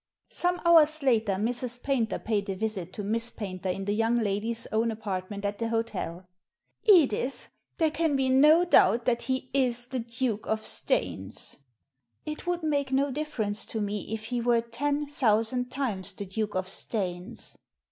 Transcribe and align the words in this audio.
Some 0.31 0.59
hours 0.65 1.03
later 1.03 1.33
Mrs. 1.33 1.83
Paynter 1.83 2.17
paid 2.17 2.49
a 2.49 2.55
visit 2.55 2.91
to 2.93 3.03
Miss 3.03 3.29
Paynter 3.29 3.69
in 3.69 3.85
the 3.85 3.93
young 3.93 4.15
lady's 4.15 4.65
own 4.71 4.89
apartment 4.89 5.45
at 5.45 5.59
the 5.59 5.69
hotel" 5.69 6.25
Edith, 6.91 7.49
there 7.77 7.91
can 7.91 8.15
be 8.15 8.27
no 8.27 8.65
doubt 8.65 9.05
that 9.05 9.21
he 9.21 9.51
is 9.53 9.85
the 9.85 9.99
Duke 9.99 10.47
of 10.47 10.63
Staines." 10.63 11.59
It 12.25 12.47
would 12.47 12.63
make 12.63 12.91
no 12.91 13.11
difference 13.11 13.63
to 13.67 13.79
me 13.79 14.11
if 14.11 14.23
he 14.23 14.41
were 14.41 14.61
ten 14.61 15.05
thousand 15.05 15.69
times 15.69 16.13
the 16.13 16.25
Duke 16.25 16.55
of 16.55 16.67
Staines." 16.67 17.59